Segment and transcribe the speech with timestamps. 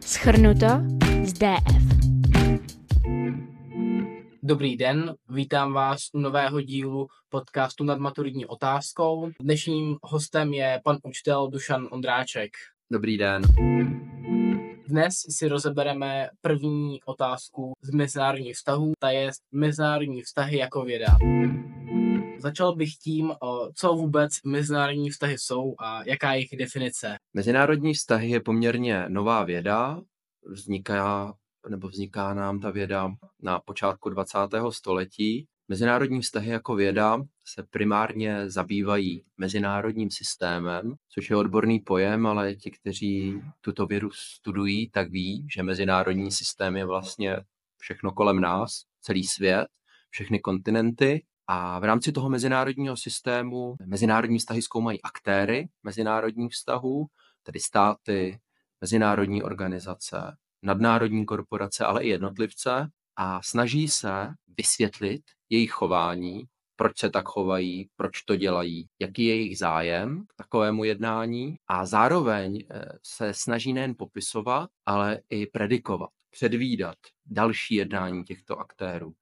[0.00, 0.66] Schrnuto
[1.24, 1.86] z DF.
[4.42, 9.30] Dobrý den, vítám vás u nového dílu podcastu nad maturitní otázkou.
[9.40, 12.50] Dnešním hostem je pan učitel Dušan Ondráček.
[12.92, 13.42] Dobrý den.
[14.88, 21.18] Dnes si rozebereme první otázku z mezinárodních vztahů, ta je mezinárodní vztahy jako věda.
[22.38, 23.32] Začal bych tím,
[23.74, 27.16] co vůbec mezinárodní vztahy jsou a jaká je jejich definice.
[27.34, 30.00] Mezinárodní vztahy je poměrně nová věda,
[30.46, 31.34] vzniká
[31.68, 33.10] nebo vzniká nám ta věda
[33.42, 34.38] na počátku 20.
[34.70, 35.46] století.
[35.68, 42.70] Mezinárodní vztahy jako věda se primárně zabývají mezinárodním systémem, což je odborný pojem, ale ti,
[42.70, 47.36] kteří tuto vědu studují, tak ví, že mezinárodní systém je vlastně
[47.78, 49.66] všechno kolem nás, celý svět,
[50.10, 51.24] všechny kontinenty.
[51.48, 57.06] A v rámci toho mezinárodního systému mezinárodní vztahy zkoumají aktéry mezinárodních vztahů,
[57.42, 58.40] tedy státy,
[58.80, 66.44] mezinárodní organizace, nadnárodní korporace, ale i jednotlivce a snaží se vysvětlit jejich chování,
[66.76, 71.86] proč se tak chovají, proč to dělají, jaký je jejich zájem k takovému jednání a
[71.86, 79.14] zároveň eh, se snaží nejen popisovat, ale i predikovat, předvídat další jednání těchto aktérů.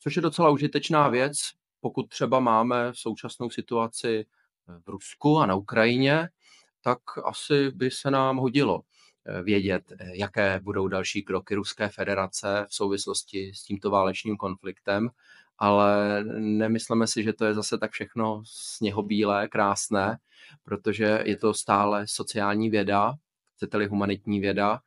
[0.00, 1.38] Což je docela užitečná věc,
[1.80, 4.26] pokud třeba máme v současnou situaci
[4.86, 6.28] v Rusku a na Ukrajině,
[6.82, 8.82] tak asi by se nám hodilo
[9.28, 15.10] Eh, vědět, eh, jaké budou další kroky Ruské federace v souvislosti s tímto válečným konfliktem,
[15.58, 20.18] ale nemyslíme si, že to je zase tak všechno sněhobílé, krásné,
[20.64, 23.14] protože je to stále sociální věda,
[23.56, 24.80] chcete-li humanitní věda,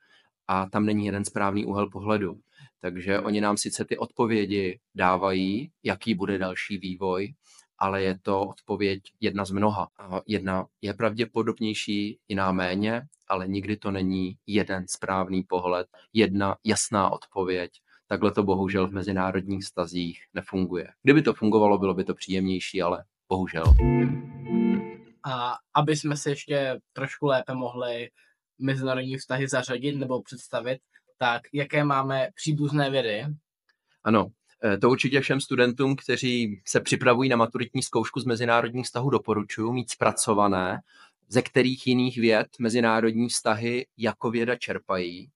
[0.52, 2.39] a tam není jeden správný úhel pohledu.
[2.80, 7.33] Takže oni nám sice ty odpovědi dávají, jaký bude další vývoj,
[7.77, 9.88] ale je to odpověď jedna z mnoha.
[10.27, 17.72] Jedna je pravděpodobnější, jiná méně, ale nikdy to není jeden správný pohled, jedna jasná odpověď.
[18.07, 20.88] Takhle to bohužel v mezinárodních stazích nefunguje.
[21.03, 23.63] Kdyby to fungovalo, bylo by to příjemnější, ale bohužel.
[25.25, 28.09] A aby jsme si ještě trošku lépe mohli
[28.61, 30.79] mezinárodní vztahy zařadit nebo představit,
[31.17, 33.25] tak jaké máme příbuzné vědy?
[34.03, 34.31] Ano,
[34.63, 39.73] Eh, to určitě všem studentům, kteří se připravují na maturitní zkoušku z mezinárodních vztahů, doporučuji
[39.73, 40.81] mít zpracované,
[41.27, 45.29] ze kterých jiných věd mezinárodní vztahy jako věda čerpají.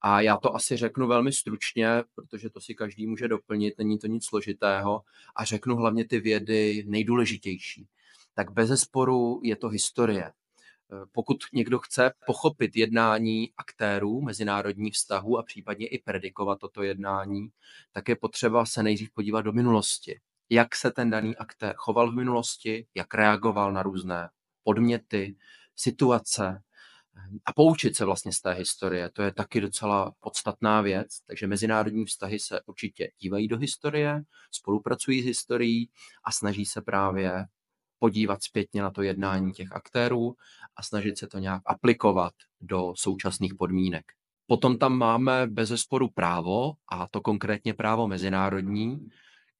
[0.00, 4.06] A já to asi řeknu velmi stručně, protože to si každý může doplnit, není to
[4.06, 5.00] nic složitého.
[5.36, 7.86] A řeknu hlavně ty vědy nejdůležitější.
[8.34, 10.32] Tak bez zesporu je to historie.
[10.92, 17.48] Eh, pokud někdo chce pochopit jednání aktérů mezinárodních vztahů a případně i predikovat toto jednání,
[17.92, 20.20] tak je potřeba se nejdřív podívat do minulosti.
[20.50, 24.28] Jak se ten daný aktér choval v minulosti, jak reagoval na různé
[24.64, 25.36] podměty,
[25.76, 26.62] situace
[27.16, 29.10] eh, a poučit se vlastně z té historie.
[29.10, 31.20] To je taky docela podstatná věc.
[31.26, 35.90] Takže mezinárodní vztahy se určitě dívají do historie, spolupracují s historií
[36.24, 37.46] a snaží se právě
[37.98, 40.34] podívat zpětně na to jednání těch aktérů
[40.76, 44.04] a snažit se to nějak aplikovat do současných podmínek.
[44.46, 49.08] Potom tam máme bez zesporu právo, a to konkrétně právo mezinárodní,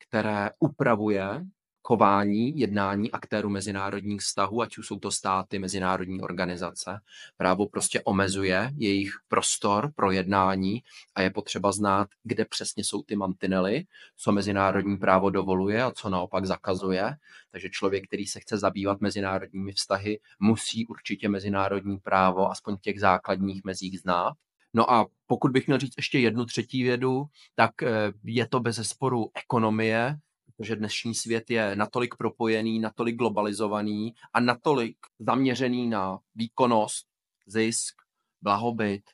[0.09, 1.45] které upravuje
[1.87, 7.01] chování, jednání aktérů mezinárodních vztahů, ať už jsou to státy, mezinárodní organizace.
[7.37, 10.83] Právo prostě omezuje jejich prostor pro jednání
[11.15, 13.85] a je potřeba znát, kde přesně jsou ty mantinely,
[14.17, 17.17] co mezinárodní právo dovoluje a co naopak zakazuje.
[17.51, 23.01] Takže člověk, který se chce zabývat mezinárodními vztahy, musí určitě mezinárodní právo aspoň v těch
[23.01, 24.35] základních mezích znát.
[24.75, 27.25] No a pokud bych měl říct ještě jednu třetí vědu,
[27.55, 30.19] tak eh, je to bez sporu ekonomie,
[30.57, 37.07] protože dnešní svět je natolik propojený, natolik globalizovaný a natolik zaměřený na výkonnost,
[37.47, 37.95] zisk,
[38.43, 39.11] blahobyt,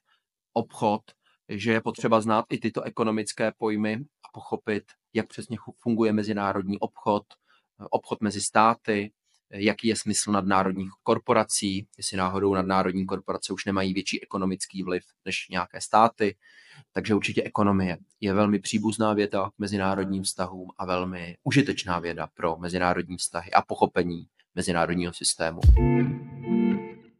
[0.53, 1.03] obchod,
[1.49, 7.23] že je potřeba znát i tyto ekonomické pojmy a pochopit, jak přesně funguje mezinárodní obchod,
[7.91, 9.13] obchod mezi státy,
[9.53, 15.49] jaký je smysl nadnárodních korporací, jestli náhodou nadnárodní korporace už nemají větší ekonomický vliv než
[15.51, 16.37] nějaké státy.
[16.93, 22.57] Takže určitě ekonomie je velmi příbuzná věda k mezinárodním vztahům a velmi užitečná věda pro
[22.57, 25.61] mezinárodní vztahy a pochopení mezinárodního systému.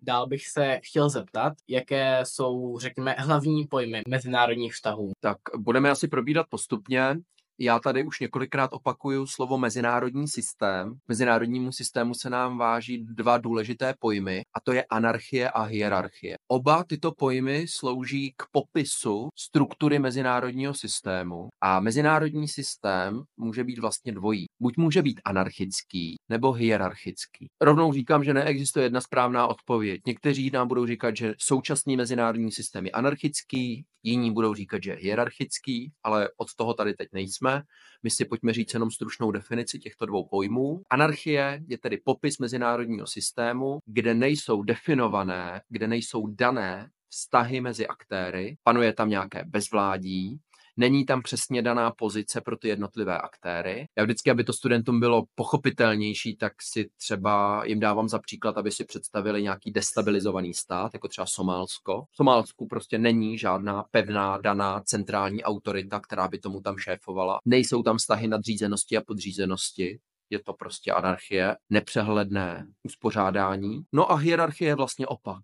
[0.03, 5.13] Dál bych se chtěl zeptat, jaké jsou, řekněme, hlavní pojmy mezinárodních vztahů.
[5.21, 7.17] Tak budeme asi probírat postupně.
[7.65, 10.95] Já tady už několikrát opakuju slovo mezinárodní systém.
[10.95, 16.37] K mezinárodnímu systému se nám váží dva důležité pojmy, a to je anarchie a hierarchie.
[16.49, 24.13] Oba tyto pojmy slouží k popisu struktury mezinárodního systému a mezinárodní systém může být vlastně
[24.13, 24.47] dvojí.
[24.63, 27.47] Buď může být anarchický nebo hierarchický.
[27.61, 30.01] Rovnou říkám, že neexistuje jedna správná odpověď.
[30.07, 34.97] Někteří nám budou říkat, že současný mezinárodní systém je anarchický, jiní budou říkat, že je
[34.97, 37.63] hierarchický, ale od toho tady teď nejsme.
[38.03, 40.83] My si pojďme říct jenom stručnou definici těchto dvou pojmů.
[40.91, 48.57] Anarchie je tedy popis mezinárodního systému, kde nejsou definované, kde nejsou dané vztahy mezi aktéry,
[48.63, 50.41] panuje tam nějaké bezvládí,
[50.77, 53.87] není tam přesně daná pozice pro ty jednotlivé aktéry.
[53.99, 58.71] Já vždycky, aby to studentům bylo pochopitelnější, tak si třeba jim dávám za příklad, aby
[58.71, 62.05] si představili nějaký destabilizovaný stát, jako třeba Somálsko.
[62.11, 67.39] V Somálsku prostě není žádná pevná daná centrální autorita, která by tomu tam šéfovala.
[67.45, 69.99] Nejsou tam vztahy nadřízenosti a podřízenosti
[70.31, 73.83] je to prostě anarchie, nepřehledné uspořádání.
[73.93, 75.43] No a hierarchie je vlastně opak.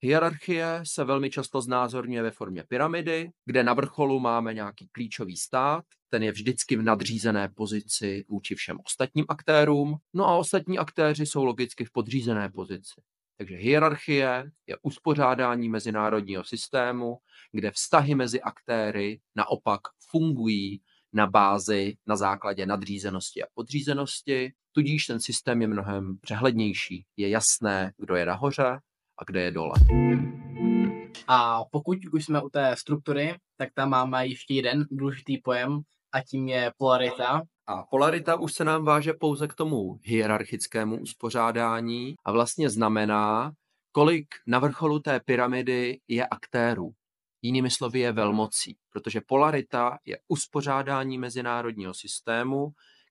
[0.00, 5.84] Hierarchie se velmi často znázorňuje ve formě pyramidy, kde na vrcholu máme nějaký klíčový stát,
[6.08, 11.44] ten je vždycky v nadřízené pozici vůči všem ostatním aktérům, no a ostatní aktéři jsou
[11.44, 13.00] logicky v podřízené pozici.
[13.36, 17.18] Takže hierarchie je uspořádání mezinárodního systému,
[17.52, 19.80] kde vztahy mezi aktéry naopak
[20.10, 20.80] fungují
[21.12, 27.04] na bázi, na základě nadřízenosti a podřízenosti, tudíž ten systém je mnohem přehlednější.
[27.16, 28.80] Je jasné, kdo je nahoře
[29.18, 29.74] a kde je dole.
[31.28, 35.80] A pokud už jsme u té struktury, tak tam máme ještě jeden důležitý pojem
[36.12, 37.42] a tím je polarita.
[37.66, 43.52] A polarita už se nám váže pouze k tomu hierarchickému uspořádání a vlastně znamená,
[43.92, 46.90] kolik na vrcholu té pyramidy je aktérů.
[47.42, 52.70] Jinými slovy je velmocí, protože polarita je uspořádání mezinárodního systému,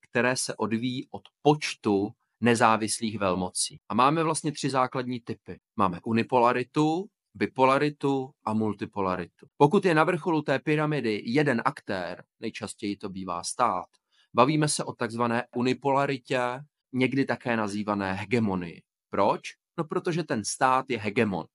[0.09, 2.09] které se odvíjí od počtu
[2.41, 3.79] nezávislých velmocí.
[3.89, 5.59] A máme vlastně tři základní typy.
[5.75, 9.47] Máme unipolaritu, bipolaritu a multipolaritu.
[9.57, 13.87] Pokud je na vrcholu té pyramidy jeden aktér, nejčastěji to bývá stát,
[14.33, 16.41] bavíme se o takzvané unipolaritě,
[16.93, 18.81] někdy také nazývané hegemonii.
[19.09, 19.41] Proč?
[19.77, 21.45] No protože ten stát je hegemon.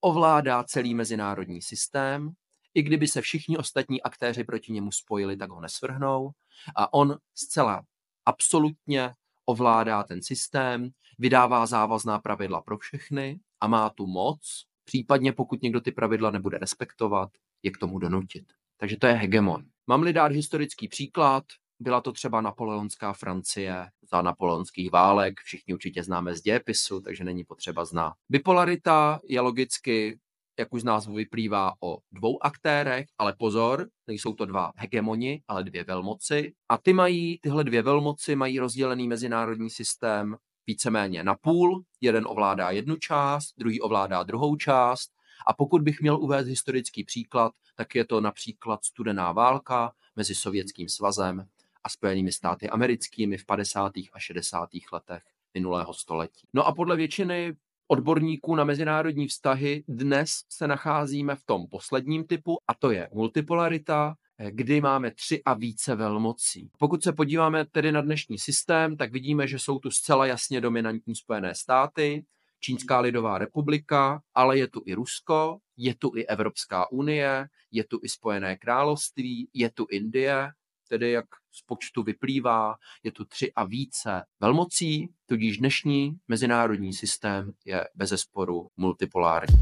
[0.00, 2.30] Ovládá celý mezinárodní systém,
[2.74, 6.30] i kdyby se všichni ostatní aktéři proti němu spojili, tak ho nesvrhnou.
[6.76, 7.82] A on zcela
[8.26, 9.14] absolutně
[9.46, 15.80] ovládá ten systém, vydává závazná pravidla pro všechny a má tu moc, případně pokud někdo
[15.80, 17.28] ty pravidla nebude respektovat,
[17.62, 18.44] je k tomu donutit.
[18.76, 19.64] Takže to je hegemon.
[19.86, 21.44] Mám-li dát historický příklad,
[21.80, 27.44] byla to třeba napoleonská Francie za napoleonských válek, všichni určitě známe z dějepisu, takže není
[27.44, 28.12] potřeba znát.
[28.28, 30.18] Bipolarita je logicky
[30.58, 35.64] jak už z názvu vyplývá, o dvou aktérech, ale pozor, nejsou to dva hegemoni, ale
[35.64, 36.52] dvě velmoci.
[36.68, 40.36] A ty mají, tyhle dvě velmoci mají rozdělený mezinárodní systém
[40.66, 41.84] víceméně na půl.
[42.00, 45.10] Jeden ovládá jednu část, druhý ovládá druhou část.
[45.46, 50.88] A pokud bych měl uvést historický příklad, tak je to například studená válka mezi Sovětským
[50.88, 51.46] svazem
[51.84, 53.92] a Spojenými státy americkými v 50.
[54.12, 54.68] a 60.
[54.92, 55.22] letech
[55.54, 56.48] minulého století.
[56.52, 57.56] No a podle většiny
[57.88, 64.14] odborníků na mezinárodní vztahy dnes se nacházíme v tom posledním typu a to je multipolarita,
[64.50, 66.70] kdy máme tři a více velmocí.
[66.78, 71.14] Pokud se podíváme tedy na dnešní systém, tak vidíme, že jsou tu zcela jasně dominantní
[71.16, 72.24] Spojené státy,
[72.60, 78.00] Čínská lidová republika, ale je tu i Rusko, je tu i Evropská unie, je tu
[78.02, 80.48] i Spojené království, je tu Indie,
[80.88, 87.52] tedy jak z počtu vyplývá, je tu tři a více velmocí, tudíž dnešní mezinárodní systém
[87.64, 89.56] je bezesporu multipolární.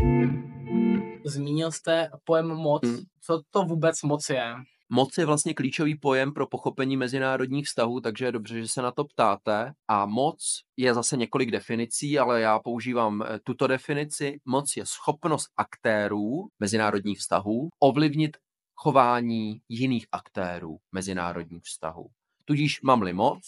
[1.25, 2.83] Zmínil jste pojem moc.
[2.87, 2.99] Hmm.
[3.21, 4.55] Co to vůbec moc je?
[4.95, 8.93] Moc je vlastně klíčový pojem pro pochopení mezinárodních vztahů, takže je dobře, že se na
[8.93, 9.73] to ptáte.
[9.89, 14.41] A moc je zase několik definicí, ale já používám eh, tuto definici.
[14.45, 18.37] Moc je schopnost aktérů mezinárodních vztahů ovlivnit
[18.83, 22.11] chování jiných aktérů mezinárodních vztahů.
[22.45, 23.43] Tudíž mám-li moc,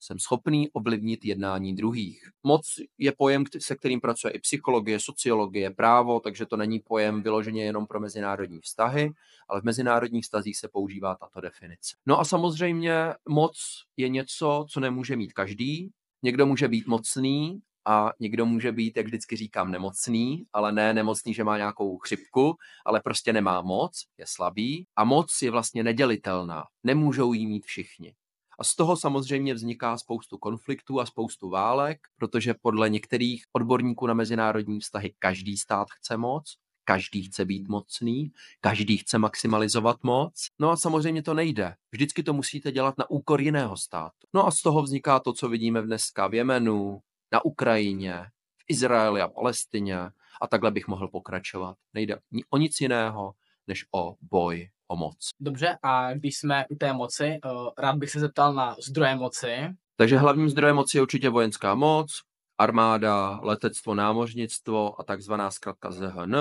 [0.00, 2.30] jsem schopný ovlivnit jednání druhých.
[2.42, 7.64] Moc je pojem, se kterým pracuje i psychologie, sociologie, právo, takže to není pojem vyloženě
[7.64, 9.10] jenom pro mezinárodní vztahy,
[9.48, 11.96] ale v mezinárodních vztazích se používá tato definice.
[12.06, 12.94] No a samozřejmě
[13.28, 13.56] moc
[13.96, 15.90] je něco, co nemůže mít každý.
[16.22, 21.34] Někdo může být mocný, a někdo může být, jak vždycky říkám, nemocný, ale ne nemocný,
[21.34, 22.56] že má nějakou chřipku,
[22.86, 26.64] ale prostě nemá moc, je slabý a moc je vlastně nedělitelná.
[26.84, 28.14] Nemůžou jí mít všichni.
[28.58, 34.14] A z toho samozřejmě vzniká spoustu konfliktů a spoustu válek, protože podle některých odborníků na
[34.14, 40.32] mezinárodní vztahy každý stát chce moc, každý chce být mocný, každý chce maximalizovat moc.
[40.58, 41.74] No a samozřejmě to nejde.
[41.92, 44.26] Vždycky to musíte dělat na úkor jiného státu.
[44.34, 47.00] No a z toho vzniká to, co vidíme dneska v Jemenu,
[47.32, 48.24] na Ukrajině,
[48.58, 49.98] v Izraeli a Palestině
[50.42, 51.76] A takhle bych mohl pokračovat.
[51.94, 52.18] Nejde
[52.50, 53.34] o nic jiného,
[53.66, 55.28] než o boj o moc.
[55.40, 57.38] Dobře, a když jsme u té moci, eh,
[57.78, 59.56] rád bych se zeptal na zdroje moci.
[59.96, 62.10] Takže hlavním zdrojem moci je určitě vojenská moc,
[62.58, 66.36] armáda, letectvo, námořnictvo a takzvaná zkratka ZHN,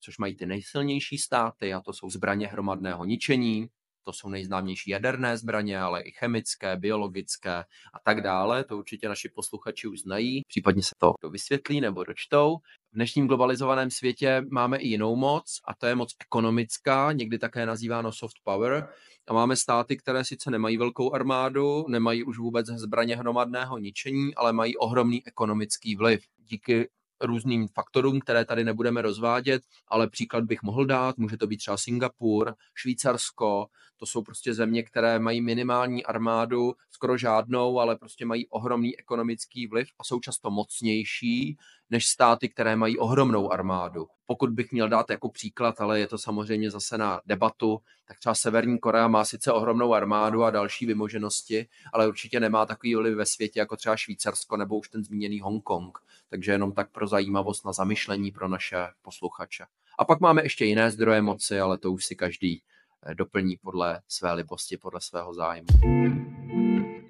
[0.00, 3.68] což mají ty nejsilnější státy, a to jsou zbraně hromadného ničení,
[4.04, 7.54] to jsou nejznámější jaderné zbraně, ale i chemické, biologické
[7.94, 8.64] a tak dále.
[8.64, 12.56] To určitě naši posluchači už znají, případně se to vysvětlí nebo dočtou.
[12.92, 17.66] V dnešním globalizovaném světě máme i jinou moc, a to je moc ekonomická, někdy také
[17.66, 18.88] nazýváno soft power.
[19.28, 24.52] A máme státy, které sice nemají velkou armádu, nemají už vůbec zbraně hromadného ničení, ale
[24.52, 26.20] mají ohromný ekonomický vliv.
[26.36, 26.88] Díky
[27.20, 31.76] různým faktorům, které tady nebudeme rozvádět, ale příklad bych mohl dát, může to být třeba
[31.76, 38.46] Singapur, Švýcarsko, to jsou prostě země, které mají minimální armádu, skoro žádnou, ale prostě mají
[38.48, 41.58] ohromný ekonomický vliv a jsou často mocnější
[41.90, 44.06] než státy, které mají ohromnou armádu.
[44.26, 48.34] Pokud bych měl dát jako příklad, ale je to samozřejmě zase na debatu, tak třeba
[48.34, 53.26] Severní Korea má sice ohromnou armádu a další vymoženosti, ale určitě nemá takový vliv ve
[53.26, 55.98] světě jako třeba Švýcarsko nebo už ten zmíněný Hongkong.
[56.30, 59.64] Takže jenom tak pro zajímavost na zamyšlení pro naše posluchače.
[59.98, 62.62] A pak máme ještě jiné zdroje moci, ale to už si každý
[63.06, 65.66] eh, doplní podle své libosti, podle svého zájmu.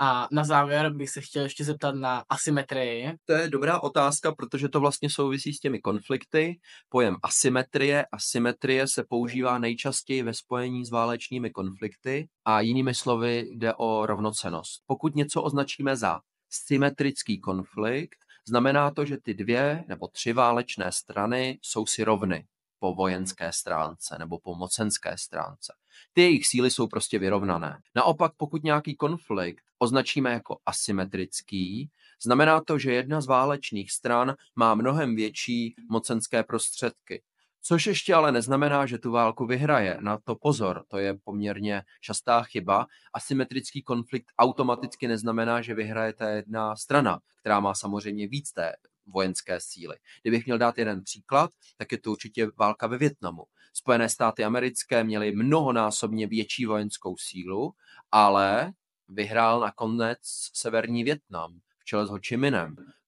[0.01, 3.13] A na závěr bych se chtěl ještě zeptat na asymetrii.
[3.25, 6.61] To je dobrá otázka, protože to vlastně souvisí s těmi konflikty.
[6.89, 8.07] Pojem asymetrie.
[8.13, 14.83] Asymetrie se používá nejčastěji ve spojení s válečnými konflikty a jinými slovy jde o rovnocenost.
[14.87, 21.59] Pokud něco označíme za symetrický konflikt, znamená to, že ty dvě nebo tři válečné strany
[21.63, 22.47] jsou si rovny
[22.79, 25.73] po vojenské stránce nebo po mocenské stránce.
[26.13, 27.79] Ty jejich síly jsou prostě vyrovnané.
[27.97, 31.91] Naopak, pokud nějaký konflikt označíme jako asymetrický,
[32.23, 37.23] znamená to, že jedna z válečných stran má mnohem větší mocenské prostředky.
[37.63, 39.99] Což ještě ale neznamená, že tu válku vyhraje.
[40.01, 42.87] Na to pozor, to je poměrně častá chyba.
[43.15, 48.73] Asymetrický konflikt automaticky neznamená, že vyhraje ta jedna strana, která má samozřejmě víc té
[49.09, 49.97] vojenské síly.
[50.23, 53.45] Kdybych měl dát jeden příklad, tak je to určitě válka ve Větnamu.
[53.73, 57.75] Spojené státy americké měly mnohonásobně větší vojenskou sílu,
[58.13, 58.73] ale
[59.09, 60.19] vyhrál nakonec
[60.53, 62.37] severní Větnam v čele s Ho Chi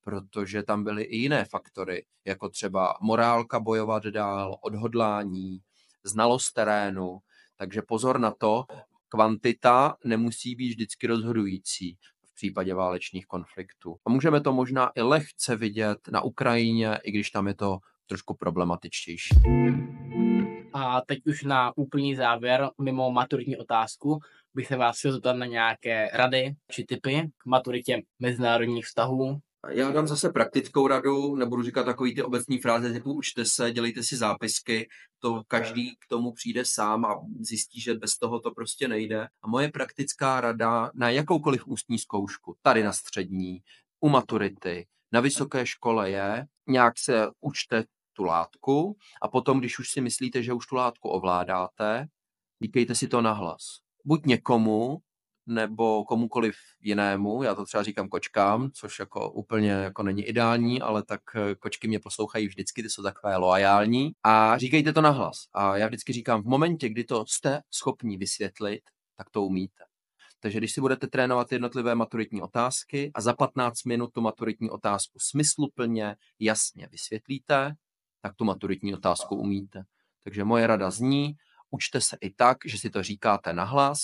[0.05, 5.61] protože tam byly i jiné faktory, jako třeba morálka bojovat dál, odhodlání,
[6.05, 7.19] znalost terénu.
[7.57, 8.65] Takže pozor na to,
[9.09, 11.99] kvantita nemusí být vždycky rozhodující
[12.41, 13.97] případě válečných konfliktů.
[14.07, 18.35] A můžeme to možná i lehce vidět na Ukrajině, i když tam je to trošku
[18.35, 19.35] problematičtější.
[20.73, 24.19] A teď už na úplný závěr, mimo maturitní otázku,
[24.55, 29.39] bych se vás chtěl zeptat na nějaké rady či typy k maturitě mezinárodních vztahů.
[29.69, 34.03] Já dám zase praktickou radu, nebudu říkat takový ty obecní fráze typu učte se, dělejte
[34.03, 34.89] si zápisky,
[35.19, 39.29] to každý k tomu přijde sám a zjistí, že bez toho to prostě nejde.
[39.43, 43.59] A moje praktická rada na jakoukoliv ústní zkoušku, tady na střední,
[44.01, 49.91] u maturity, na vysoké škole je, nějak se učte tu látku a potom, když už
[49.91, 52.07] si myslíte, že už tu látku ovládáte,
[52.63, 53.63] říkejte si to nahlas.
[54.05, 54.99] Buď někomu,
[55.47, 61.03] nebo komukoliv jinému, já to třeba říkám kočkám, což jako úplně jako není ideální, ale
[61.03, 65.37] tak eh, kočky mě poslouchají vždycky, ty jsou takové loajální a říkejte to nahlas.
[65.53, 68.83] A já vždycky říkám, v momentě, kdy to jste schopni vysvětlit,
[69.17, 69.85] tak to umíte.
[70.41, 75.19] Takže když si budete trénovat jednotlivé maturitní otázky a za 15 minut tu maturitní otázku
[75.19, 77.75] smysluplně, jasně vysvětlíte,
[78.21, 79.83] tak tu maturitní otázku umíte.
[80.25, 81.35] Takže moje rada zní,
[81.71, 83.99] učte se i tak, že si to říkáte nahlas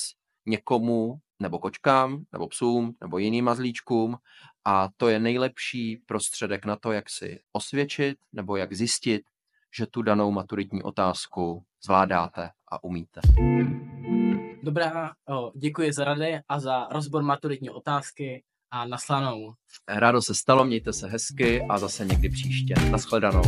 [0.47, 4.17] někomu, nebo kočkám, nebo psům, nebo jiným mazlíčkům
[4.65, 9.23] a to je nejlepší prostředek na to, jak si osvědčit nebo jak zjistit,
[9.79, 13.21] že tu danou maturitní otázku zvládáte a umíte.
[14.63, 15.11] Dobrá,
[15.57, 19.55] děkuji za rady a za rozbor maturitní otázky a naslanou.
[19.89, 22.75] Rádo se stalo, mějte se hezky a zase někdy příště.
[22.91, 23.43] Naschledanou.